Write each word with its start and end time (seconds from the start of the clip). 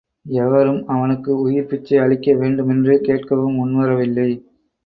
எவரும் 0.35 0.87
அவனுக்கு 0.87 1.49
உயிர்ப்பிச்சை 1.49 1.99
அளிக்க 2.01 2.33
வேண்டுமென்று 2.33 2.95
கேட்கவும் 3.03 3.57
முன்வரவில்லை. 3.59 4.29